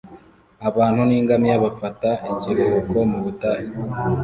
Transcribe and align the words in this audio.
Abantu 0.69 1.01
n'ingamiya 1.05 1.55
bafata 1.65 2.09
ikiruhuko 2.31 2.97
mu 3.11 3.19
butayu 3.23 3.71